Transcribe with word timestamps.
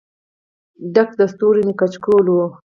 ډک 0.93 1.09
د 1.19 1.21
ستورو 1.31 1.61
مې 1.67 1.73
کچکول 1.79 2.25
و 2.31 2.37